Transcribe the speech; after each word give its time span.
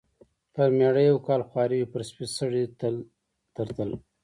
پر 0.53 0.69
مېړه 0.77 1.01
یو 1.09 1.17
کال 1.27 1.41
خواري 1.49 1.77
وي، 1.79 1.87
پر 1.93 2.01
سپي 2.09 2.25
سړي 2.37 2.63
تل 2.79 2.95
تر 3.55 3.67
تله. 3.77 3.97